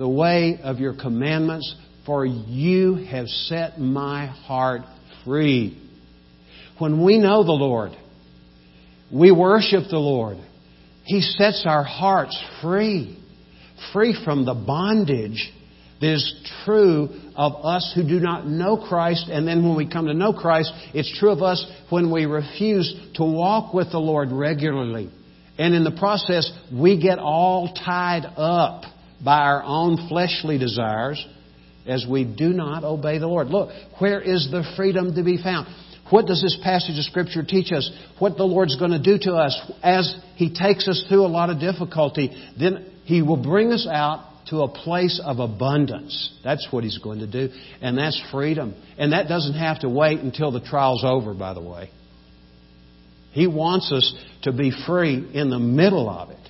[0.00, 4.80] the way of your commandments, for you have set my heart
[5.26, 5.78] free.
[6.78, 7.92] When we know the Lord,
[9.12, 10.38] we worship the Lord.
[11.04, 13.22] He sets our hearts free,
[13.92, 15.52] free from the bondage
[16.00, 19.28] that is true of us who do not know Christ.
[19.30, 22.90] And then when we come to know Christ, it's true of us when we refuse
[23.16, 25.10] to walk with the Lord regularly.
[25.58, 28.84] And in the process, we get all tied up
[29.24, 31.24] by our own fleshly desires
[31.86, 33.48] as we do not obey the Lord.
[33.48, 35.66] Look, where is the freedom to be found?
[36.10, 37.90] What does this passage of Scripture teach us?
[38.18, 41.50] What the Lord's going to do to us as He takes us through a lot
[41.50, 42.30] of difficulty?
[42.58, 46.32] Then He will bring us out to a place of abundance.
[46.42, 47.52] That's what He's going to do.
[47.80, 48.74] And that's freedom.
[48.98, 51.90] And that doesn't have to wait until the trial's over, by the way.
[53.30, 56.49] He wants us to be free in the middle of it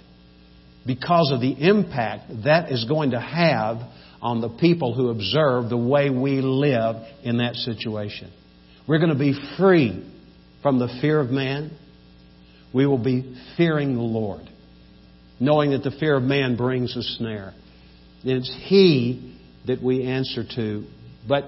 [0.87, 3.79] because of the impact that is going to have
[4.23, 8.33] on the people who observe the way we live in that situation.
[8.87, 10.07] We're going to be free
[10.62, 11.71] from the fear of man.
[12.73, 14.43] We will be fearing the Lord,
[15.38, 17.55] knowing that the fear of man brings a snare.
[18.23, 20.87] It's He that we answer to,
[21.29, 21.45] but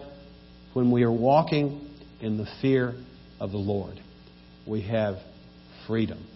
[0.72, 1.90] when we are walking
[2.20, 2.94] in the fear
[3.40, 4.00] of the Lord,
[4.66, 5.16] we have
[5.86, 6.26] freedom.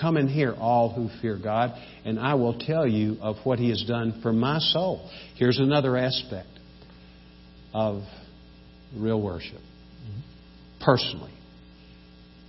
[0.00, 1.72] Come and hear all who fear God,
[2.04, 5.10] and I will tell you of what He has done for my soul.
[5.36, 6.48] Here's another aspect
[7.72, 8.02] of
[8.94, 9.60] real worship
[10.84, 11.32] personally.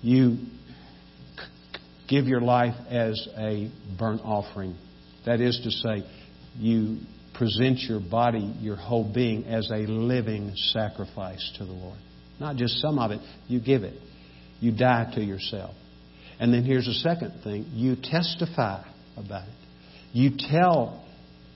[0.01, 0.37] You
[2.07, 4.75] give your life as a burnt offering.
[5.25, 6.09] That is to say,
[6.57, 6.99] you
[7.33, 11.99] present your body, your whole being, as a living sacrifice to the Lord.
[12.39, 13.99] Not just some of it, you give it.
[14.59, 15.75] You die to yourself.
[16.39, 18.83] And then here's the second thing you testify
[19.15, 19.53] about it.
[20.13, 21.05] You tell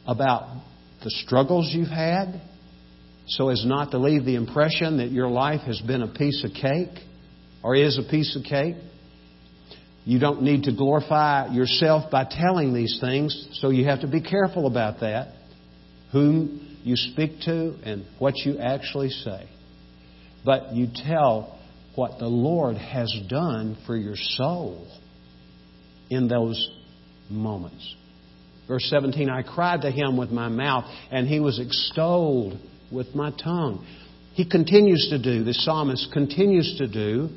[0.08, 0.62] about
[1.04, 2.42] the struggles you've had,
[3.28, 6.52] so as not to leave the impression that your life has been a piece of
[6.54, 7.04] cake
[7.64, 8.76] or is a piece of cake.
[10.04, 14.22] You don't need to glorify yourself by telling these things, so you have to be
[14.22, 15.36] careful about that.
[16.12, 19.48] Whom you speak to and what you actually say.
[20.44, 21.60] But you tell
[21.96, 24.88] what the Lord has done for your soul
[26.10, 26.70] in those
[27.30, 27.96] moments.
[28.68, 32.58] Verse 17 I cried to him with my mouth, and he was extolled
[32.92, 33.86] with my tongue.
[34.34, 37.30] He continues to do, the psalmist continues to do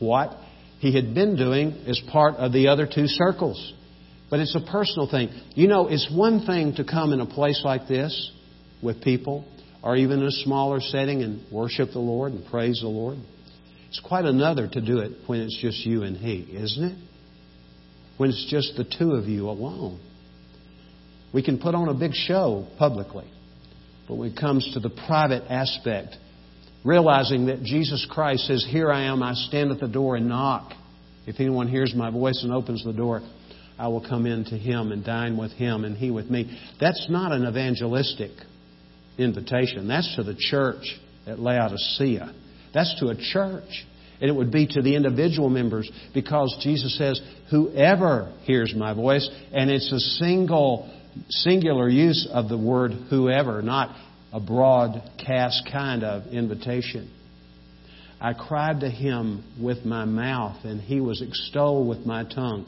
[0.00, 0.36] what
[0.80, 3.72] he had been doing as part of the other two circles.
[4.28, 5.28] But it's a personal thing.
[5.54, 8.32] You know, it's one thing to come in a place like this
[8.82, 9.44] with people,
[9.82, 13.18] or even in a smaller setting and worship the Lord and praise the Lord.
[13.92, 16.96] It's quite another to do it when it's just you and He, isn't it?
[18.16, 20.00] When it's just the two of you alone.
[21.34, 23.30] We can put on a big show publicly.
[24.08, 26.16] But when it comes to the private aspect,
[26.86, 30.72] realizing that Jesus Christ says, Here I am, I stand at the door and knock.
[31.26, 33.20] If anyone hears my voice and opens the door,
[33.78, 36.58] I will come in to him and dine with him and he with me.
[36.80, 38.30] That's not an evangelistic
[39.18, 39.86] invitation.
[39.86, 42.36] That's to the church at Laodicea.
[42.74, 43.86] That's to a church.
[44.20, 49.28] And it would be to the individual members because Jesus says, Whoever hears my voice,
[49.52, 50.88] and it's a single
[51.28, 53.94] singular use of the word whoever, not
[54.32, 57.12] a broadcast kind of invitation.
[58.20, 62.66] I cried to him with my mouth, and he was extolled with my tongue.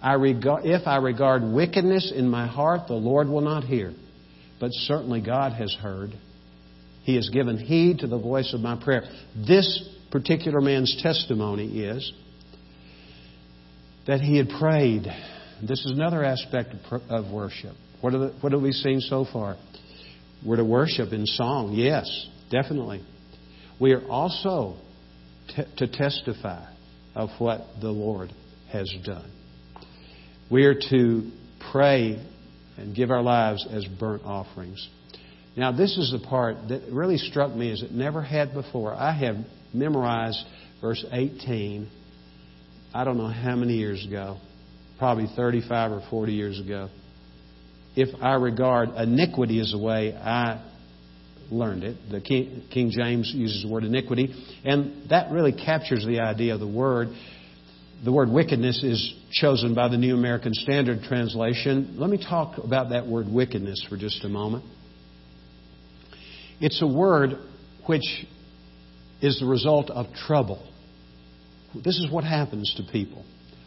[0.00, 3.92] I regard, if I regard wickedness in my heart, the Lord will not hear.
[4.60, 6.12] But certainly God has heard.
[7.02, 9.02] He has given heed to the voice of my prayer.
[9.34, 12.12] This particular man's testimony is
[14.06, 15.06] that he had prayed
[15.62, 16.74] this is another aspect
[17.08, 17.76] of, worship.
[18.00, 19.56] What, the, what have we seen so far?
[20.44, 23.04] We're to worship in song, yes, definitely.
[23.80, 24.76] We are also
[25.54, 26.66] te- to testify
[27.14, 28.32] of what the Lord
[28.72, 29.30] has done.
[30.50, 31.30] We are to
[31.70, 32.26] pray
[32.76, 34.88] and give our lives as burnt offerings.
[35.56, 38.94] Now, this is the part that really struck me as it never had before.
[38.94, 39.36] I have
[39.74, 40.42] memorized
[40.80, 41.88] verse 18,
[42.94, 44.38] I don't know how many years ago
[45.02, 46.88] probably 35 or 40 years ago.
[47.96, 50.64] If I regard iniquity as the way I
[51.50, 54.32] learned it, the King, King James uses the word iniquity,
[54.64, 57.08] and that really captures the idea of the word.
[58.04, 61.96] the word wickedness is chosen by the New American Standard Translation.
[61.98, 64.64] Let me talk about that word wickedness for just a moment.
[66.62, 67.32] It's a word
[67.86, 68.24] which
[69.20, 70.64] is the result of trouble.
[71.74, 73.24] This is what happens to people.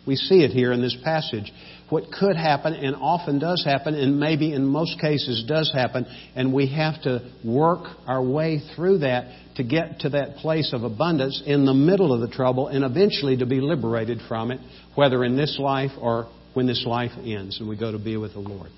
[0.08, 1.52] We see it here in this passage.
[1.90, 6.54] What could happen and often does happen, and maybe in most cases does happen, and
[6.54, 9.26] we have to work our way through that
[9.56, 13.36] to get to that place of abundance in the middle of the trouble and eventually
[13.38, 14.62] to be liberated from it,
[14.96, 18.34] whether in this life or when this life ends and we go to be with
[18.34, 18.70] the Lord.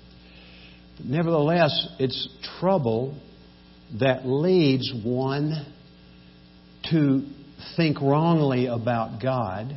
[0.96, 3.14] But nevertheless, it's trouble
[4.00, 5.74] that leads one
[6.90, 7.26] to
[7.76, 9.76] think wrongly about God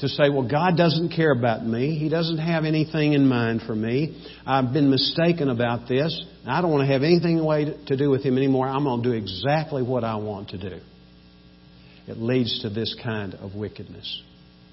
[0.00, 1.96] to say, well, God doesn't care about me.
[1.96, 4.20] He doesn't have anything in mind for me.
[4.44, 6.24] I've been mistaken about this.
[6.44, 7.38] I don't want to have anything
[7.86, 8.66] to do with Him anymore.
[8.66, 10.80] I'm going to do exactly what I want to do.
[12.08, 14.22] It leads to this kind of wickedness.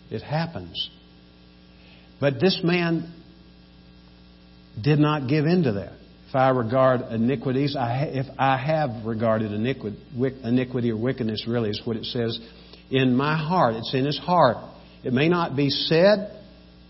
[0.10, 0.90] It happens.
[2.20, 3.14] But this man
[4.82, 5.94] did not give in to that.
[6.30, 11.98] If I regard iniquities, I, if I have regarded iniquity or wickedness, really is what
[11.98, 12.40] it says
[12.92, 13.74] in my heart.
[13.74, 14.58] It's in his heart.
[15.04, 16.40] It may not be said,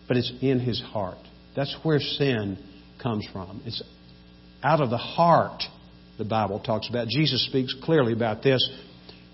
[0.09, 1.19] but it's in his heart.
[1.55, 2.57] That's where sin
[3.01, 3.61] comes from.
[3.65, 3.81] It's
[4.61, 5.63] out of the heart,
[6.17, 7.07] the Bible talks about.
[7.07, 8.69] Jesus speaks clearly about this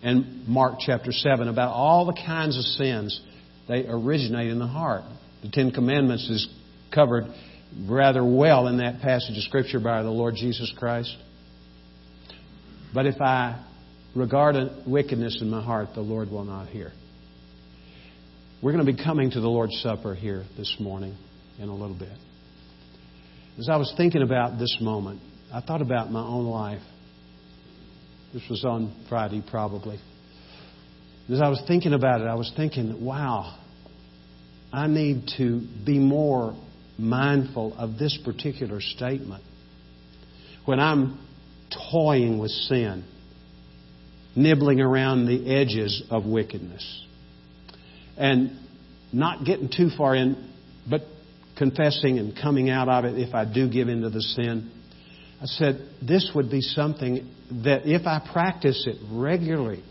[0.04, 3.20] in Mark chapter 7 about all the kinds of sins.
[3.68, 5.02] They originate in the heart.
[5.42, 6.48] The Ten Commandments is
[6.94, 7.26] covered
[7.88, 11.16] rather well in that passage of Scripture by the Lord Jesus Christ.
[12.94, 13.64] But if I
[14.16, 14.56] regard
[14.88, 16.92] wickedness in my heart, the Lord will not hear.
[18.64, 21.18] We're going to be coming to the Lord's Supper here this morning
[21.60, 22.18] in a little bit.
[23.60, 25.22] As I was thinking about this moment,
[25.54, 26.82] I thought about my own life.
[28.34, 30.00] This was on Friday, probably.
[31.30, 33.58] As I was thinking about it, I was thinking, wow,
[34.72, 36.56] I need to be more
[36.98, 39.44] mindful of this particular statement.
[40.66, 41.20] When I'm
[41.92, 43.04] toying with sin,
[44.36, 47.04] nibbling around the edges of wickedness
[48.18, 48.58] and
[49.14, 50.52] not getting too far in,
[50.90, 51.02] but
[51.58, 54.72] confessing and coming out of it if I do give into the sin.
[55.42, 57.30] I said, this would be something
[57.64, 59.84] that if I practice it regularly,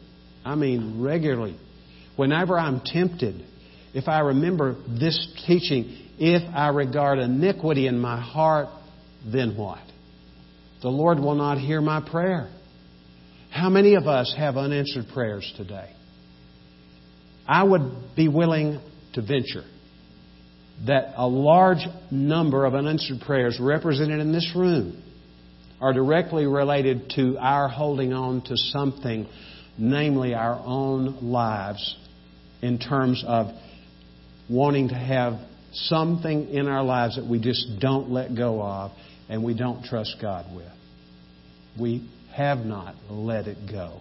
[0.44, 1.58] I mean regularly,
[2.16, 3.44] whenever I'm tempted,
[3.94, 5.16] if I remember this
[5.46, 8.68] teaching, if I regard iniquity in my heart,
[9.24, 9.78] then what?
[10.82, 12.50] The Lord will not hear my prayer.
[13.50, 15.90] How many of us have unanswered prayers today?
[17.46, 18.80] I would be willing
[19.12, 19.64] to venture
[20.86, 25.02] that a large number of unanswered prayers represented in this room
[25.80, 29.28] are directly related to our holding on to something,
[29.78, 31.96] namely our own lives,
[32.60, 33.48] in terms of
[34.48, 35.34] wanting to have
[35.72, 38.92] something in our lives that we just don't let go of
[39.28, 40.70] and we don't trust God with.
[41.80, 44.00] We have not let it go.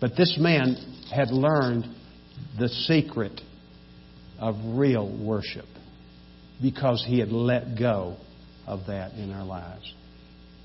[0.00, 0.76] But this man
[1.14, 1.84] had learned
[2.58, 3.40] the secret
[4.38, 5.66] of real worship
[6.62, 8.16] because he had let go
[8.66, 9.92] of that in our lives.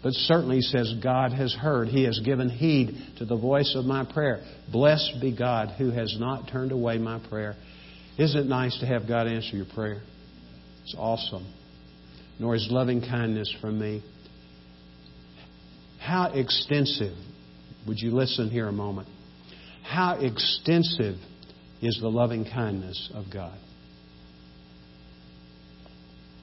[0.04, 1.88] But certainly, he says, God has heard.
[1.88, 4.44] He has given heed to the voice of my prayer.
[4.72, 7.56] Blessed be God who has not turned away my prayer.
[8.18, 10.02] Isn't it nice to have God answer your prayer?
[10.84, 11.52] It's awesome.
[12.40, 14.04] Nor his loving kindness from me.
[16.00, 17.16] How extensive,
[17.88, 19.08] would you listen here a moment?
[19.84, 21.16] How extensive
[21.84, 23.58] is the loving kindness of God.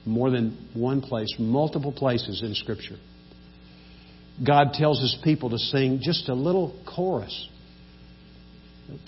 [0.05, 2.97] More than one place, multiple places in Scripture.
[4.45, 7.49] God tells His people to sing just a little chorus.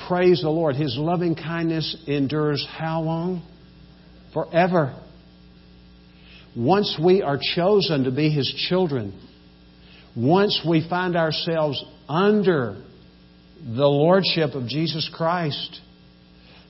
[0.07, 0.75] Praise the Lord.
[0.75, 3.47] His loving kindness endures how long?
[4.33, 4.99] Forever.
[6.55, 9.19] Once we are chosen to be His children,
[10.15, 12.83] once we find ourselves under
[13.65, 15.81] the Lordship of Jesus Christ,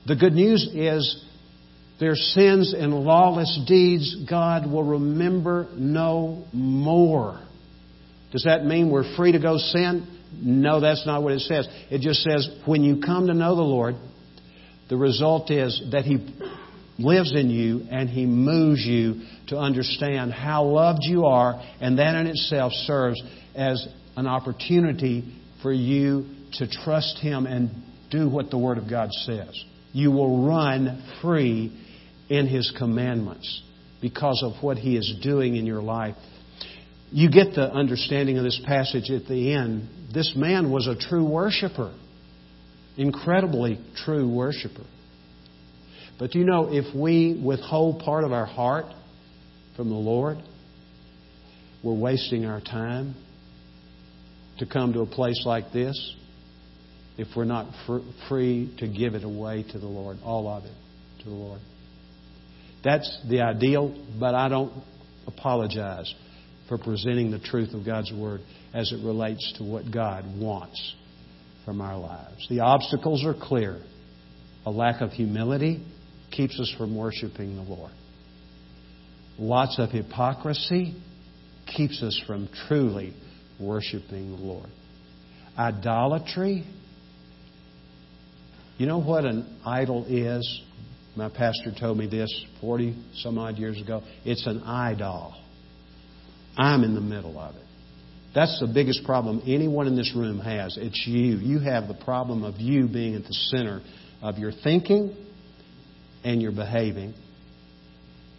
[0.06, 1.24] the good news is
[2.00, 7.40] their sins and lawless deeds God will remember no more.
[8.32, 10.08] Does that mean we're free to go sin?
[10.42, 11.68] No, that's not what it says.
[11.90, 13.96] It just says when you come to know the Lord,
[14.88, 16.18] the result is that He
[16.98, 22.14] lives in you and He moves you to understand how loved you are, and that
[22.14, 23.22] in itself serves
[23.54, 25.24] as an opportunity
[25.62, 27.70] for you to trust Him and
[28.10, 29.64] do what the Word of God says
[29.94, 31.72] you will run free
[32.28, 33.62] in His commandments
[34.02, 36.16] because of what He is doing in your life.
[37.14, 39.88] You get the understanding of this passage at the end.
[40.12, 41.94] This man was a true worshiper,
[42.96, 44.82] incredibly true worshiper.
[46.18, 48.86] But you know, if we withhold part of our heart
[49.76, 50.38] from the Lord,
[51.84, 53.14] we're wasting our time
[54.58, 56.16] to come to a place like this
[57.16, 57.98] if we're not fr-
[58.28, 60.74] free to give it away to the Lord, all of it
[61.20, 61.60] to the Lord.
[62.82, 64.72] That's the ideal, but I don't
[65.28, 66.12] apologize
[66.68, 68.40] for presenting the truth of God's Word
[68.72, 70.94] as it relates to what God wants
[71.64, 72.46] from our lives.
[72.48, 73.80] The obstacles are clear.
[74.66, 75.84] A lack of humility
[76.30, 77.92] keeps us from worshiping the Lord.
[79.38, 80.94] Lots of hypocrisy
[81.66, 83.14] keeps us from truly
[83.60, 84.68] worshiping the Lord.
[85.58, 86.64] Idolatry.
[88.78, 90.62] You know what an idol is?
[91.16, 92.28] My pastor told me this
[92.60, 94.02] 40 some odd years ago.
[94.24, 95.34] It's an idol.
[96.56, 97.64] I'm in the middle of it.
[98.34, 100.76] That's the biggest problem anyone in this room has.
[100.76, 101.36] It's you.
[101.36, 103.80] You have the problem of you being at the center
[104.22, 105.16] of your thinking
[106.24, 107.14] and your behaving.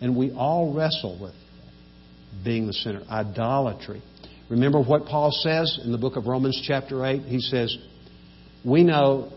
[0.01, 1.33] And we all wrestle with
[2.43, 3.03] being the center.
[3.09, 4.01] Idolatry.
[4.49, 7.21] Remember what Paul says in the book of Romans, chapter 8?
[7.21, 7.75] He says,
[8.65, 9.31] We know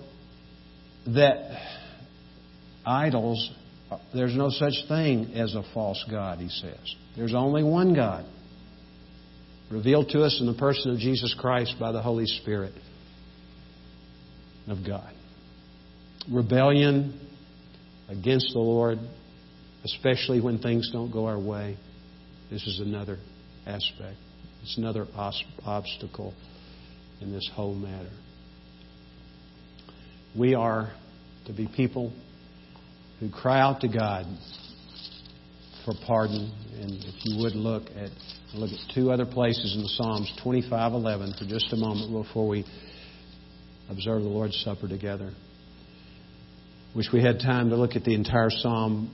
[1.07, 1.57] that
[2.85, 3.51] idols,
[4.13, 6.95] there's no such thing as a false God, he says.
[7.17, 8.27] There's only one God
[9.71, 12.73] revealed to us in the person of Jesus Christ by the Holy Spirit
[14.67, 15.13] of God.
[16.31, 17.19] Rebellion
[18.09, 18.99] against the Lord,
[19.85, 21.77] especially when things don't go our way,
[22.51, 23.19] this is another
[23.67, 24.17] aspect.
[24.63, 26.35] It's another obstacle
[27.21, 28.11] in this whole matter.
[30.37, 30.93] We are
[31.47, 32.13] to be people
[33.21, 34.27] who cry out to God
[35.89, 36.53] for pardon.
[36.81, 38.11] And if you would look at
[38.55, 42.65] look at two other places in the Psalms, 25:11, for just a moment before we
[43.89, 45.33] observe the Lord's Supper together.
[46.95, 49.11] Wish we had time to look at the entire Psalm.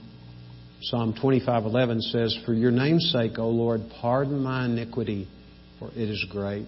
[0.81, 5.27] Psalm 25:11 says, "For your name's sake, O Lord, pardon my iniquity,
[5.79, 6.67] for it is great."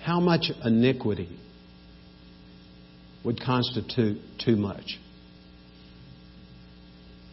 [0.00, 1.28] How much iniquity
[3.22, 4.98] would constitute too much?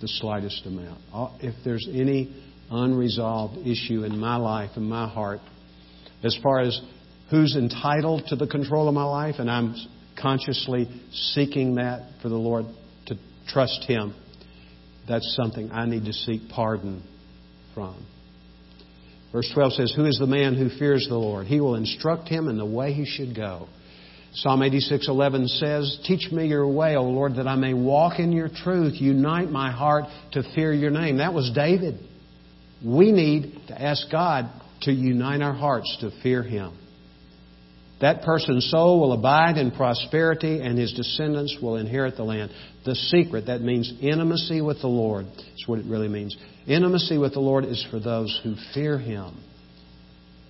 [0.02, 1.00] The slightest amount.
[1.14, 2.34] Uh, if there's any
[2.72, 5.40] unresolved issue in my life, in my heart,
[6.24, 6.80] as far as
[7.30, 9.76] who's entitled to the control of my life, and I'm
[10.22, 12.66] consciously seeking that for the Lord
[13.08, 13.16] to
[13.48, 14.14] trust Him,
[15.08, 17.04] that's something I need to seek pardon
[17.74, 18.06] from.
[19.32, 21.48] Verse 12 says, Who is the man who fears the Lord?
[21.48, 23.68] He will instruct him in the way he should go.
[24.34, 28.48] Psalm 86:11 says, "Teach me your way, O Lord, that I may walk in your
[28.48, 29.02] truth.
[29.02, 31.98] Unite my heart to fear your name." That was David.
[32.84, 34.48] We need to ask God
[34.82, 36.72] to unite our hearts to fear him.
[38.00, 42.52] That person's soul will abide in prosperity and his descendants will inherit the land.
[42.86, 45.26] The secret, that means intimacy with the Lord,
[45.58, 46.38] is what it really means.
[46.66, 49.34] Intimacy with the Lord is for those who fear him,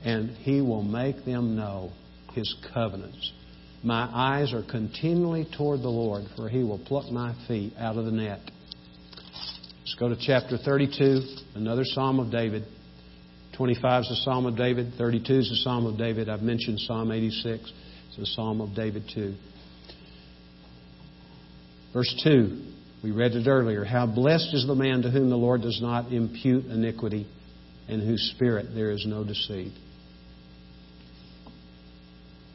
[0.04, 1.92] and he will make them know
[2.36, 3.32] his covenants.
[3.84, 8.06] My eyes are continually toward the Lord, for he will pluck my feet out of
[8.06, 8.42] the net.
[9.80, 11.22] Let's go to chapter 32,
[11.56, 12.66] another Psalm of David.
[13.56, 14.94] 25 is the Psalm of David.
[14.98, 16.28] 32 is the Psalm of David.
[16.28, 17.72] I've mentioned Psalm 86.
[18.08, 19.36] It's the Psalm of David too.
[21.94, 23.86] Verse 2, we read it earlier.
[23.86, 27.28] How blessed is the man to whom the Lord does not impute iniquity,
[27.88, 29.72] and whose spirit there is no deceit.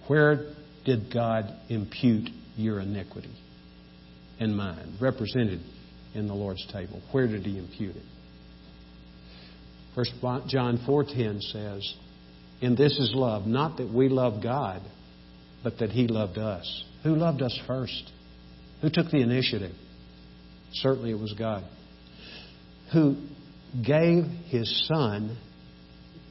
[0.06, 0.54] Where
[0.84, 3.34] did God impute your iniquity
[4.38, 5.60] and mine, represented
[6.14, 7.00] in the Lord's table?
[7.12, 8.02] Where did He impute it?
[9.94, 10.12] First
[10.48, 11.94] John 4:10 says,
[12.60, 14.82] "In this is love, not that we love God,
[15.62, 18.10] but that He loved us." Who loved us first?
[18.80, 19.74] Who took the initiative?
[20.72, 21.64] Certainly it was God.
[22.92, 23.16] Who
[23.82, 25.36] gave His Son,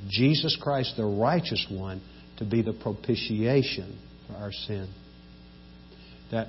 [0.09, 2.01] Jesus Christ, the righteous one,
[2.37, 3.97] to be the propitiation
[4.33, 4.93] for our sin.
[6.31, 6.47] That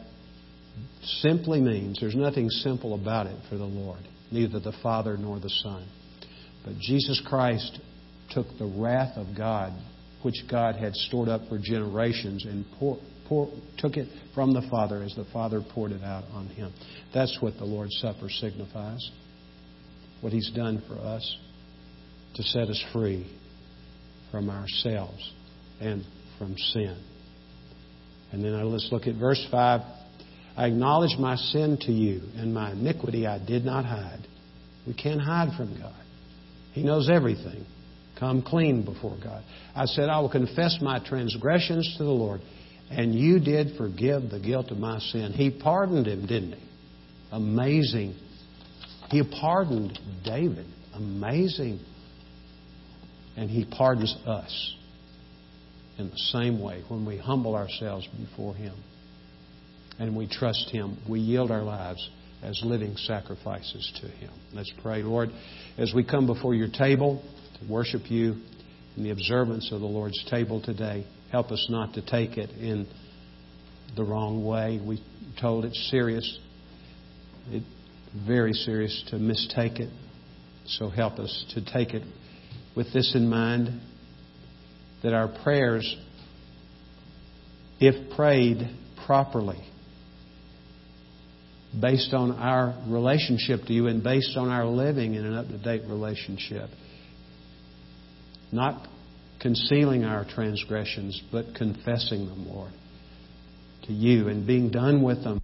[1.03, 5.51] simply means there's nothing simple about it for the Lord, neither the Father nor the
[5.51, 5.87] Son.
[6.65, 7.79] But Jesus Christ
[8.31, 9.73] took the wrath of God,
[10.23, 12.99] which God had stored up for generations, and pour,
[13.79, 16.73] took it from the Father as the Father poured it out on Him.
[17.13, 19.11] That's what the Lord's Supper signifies.
[20.23, 21.37] What He's done for us
[22.35, 23.31] to set us free
[24.31, 25.33] from ourselves
[25.81, 26.03] and
[26.39, 27.14] from sin.
[28.35, 29.81] And then let's look at verse 5.
[30.57, 34.27] I acknowledge my sin to you, and my iniquity I did not hide.
[34.89, 35.95] We can't hide from God.
[36.73, 37.65] He knows everything.
[38.19, 39.45] Come clean before God.
[39.77, 42.41] I said, I will confess my transgressions to the Lord.
[42.91, 45.33] And you did forgive the guilt of my sin.
[45.33, 46.69] He pardoned him, didn't he?
[47.31, 48.17] Amazing.
[49.11, 50.67] He pardoned David.
[50.93, 51.79] Amazing.
[53.37, 54.75] And He pardons us
[55.99, 58.75] in the same way when we humble ourselves before Him
[59.99, 60.99] and we trust Him.
[61.09, 62.09] We yield our lives
[62.43, 64.31] as living sacrifices to Him.
[64.53, 65.31] Let's pray, Lord,
[65.79, 67.23] as we come before your table
[67.61, 68.37] to worship you
[68.97, 72.87] in the observance of the Lord's table today, help us not to take it in
[73.97, 74.81] the wrong way.
[74.85, 75.03] We
[75.41, 76.39] told it's serious,
[77.49, 77.63] it,
[78.27, 79.91] very serious to mistake it.
[80.67, 82.03] So help us to take it
[82.77, 83.81] with this in mind
[85.05, 85.97] that our prayers,
[87.79, 88.69] if prayed
[89.07, 89.63] properly,
[91.79, 95.59] based on our relationship to you and based on our living in an up to
[95.59, 96.71] date relationship.
[98.51, 98.89] Not
[99.41, 102.73] concealing our transgressions, but confessing them, Lord,
[103.87, 105.43] to you and being done with them.